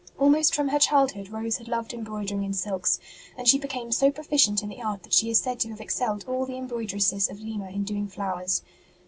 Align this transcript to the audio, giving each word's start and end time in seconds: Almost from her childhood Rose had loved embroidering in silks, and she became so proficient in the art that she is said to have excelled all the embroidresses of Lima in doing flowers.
Almost 0.17 0.55
from 0.55 0.69
her 0.69 0.79
childhood 0.79 1.29
Rose 1.29 1.57
had 1.57 1.67
loved 1.67 1.93
embroidering 1.93 2.43
in 2.43 2.53
silks, 2.53 2.97
and 3.37 3.47
she 3.47 3.59
became 3.59 3.91
so 3.91 4.09
proficient 4.09 4.63
in 4.63 4.69
the 4.69 4.81
art 4.81 5.03
that 5.03 5.13
she 5.13 5.29
is 5.29 5.37
said 5.37 5.59
to 5.59 5.69
have 5.69 5.79
excelled 5.79 6.25
all 6.27 6.43
the 6.47 6.57
embroidresses 6.57 7.29
of 7.29 7.39
Lima 7.39 7.69
in 7.69 7.83
doing 7.83 8.07
flowers. 8.07 8.63